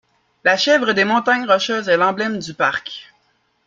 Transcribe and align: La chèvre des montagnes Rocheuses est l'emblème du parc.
La 0.43 0.57
chèvre 0.57 0.93
des 0.93 1.03
montagnes 1.03 1.45
Rocheuses 1.45 1.87
est 1.87 1.95
l'emblème 1.95 2.39
du 2.39 2.55
parc. 2.55 3.13